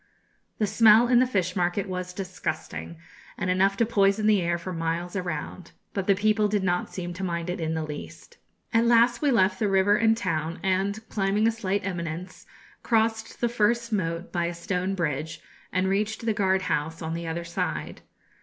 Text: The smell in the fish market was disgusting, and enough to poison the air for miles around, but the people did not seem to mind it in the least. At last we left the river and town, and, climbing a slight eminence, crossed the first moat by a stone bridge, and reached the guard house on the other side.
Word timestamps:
The 0.57 0.65
smell 0.65 1.07
in 1.07 1.19
the 1.19 1.27
fish 1.27 1.55
market 1.55 1.87
was 1.87 2.11
disgusting, 2.11 2.97
and 3.37 3.51
enough 3.51 3.77
to 3.77 3.85
poison 3.85 4.25
the 4.25 4.41
air 4.41 4.57
for 4.57 4.73
miles 4.73 5.15
around, 5.15 5.73
but 5.93 6.07
the 6.07 6.15
people 6.15 6.47
did 6.47 6.63
not 6.63 6.91
seem 6.91 7.13
to 7.13 7.23
mind 7.23 7.51
it 7.51 7.61
in 7.61 7.75
the 7.75 7.83
least. 7.83 8.39
At 8.73 8.85
last 8.85 9.21
we 9.21 9.29
left 9.29 9.59
the 9.59 9.67
river 9.69 9.95
and 9.95 10.17
town, 10.17 10.59
and, 10.63 11.07
climbing 11.09 11.47
a 11.47 11.51
slight 11.51 11.85
eminence, 11.85 12.47
crossed 12.81 13.41
the 13.41 13.47
first 13.47 13.93
moat 13.93 14.31
by 14.31 14.45
a 14.45 14.55
stone 14.55 14.95
bridge, 14.95 15.39
and 15.71 15.87
reached 15.87 16.25
the 16.25 16.33
guard 16.33 16.63
house 16.63 17.03
on 17.03 17.13
the 17.13 17.27
other 17.27 17.43
side. 17.43 18.01